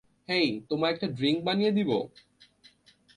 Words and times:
হেই, 0.29 0.47
তোমায় 0.69 0.93
একটা 0.93 1.07
ড্রিঙ্ক 1.07 1.39
বানিয়ে 1.43 1.71
দেবো? 1.71 1.97